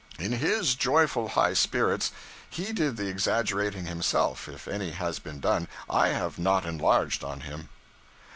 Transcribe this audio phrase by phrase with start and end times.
[0.17, 2.11] In his joyful high spirits,
[2.49, 5.67] he did the exaggerating himself, if any has been done.
[5.87, 7.69] I have not enlarged on him.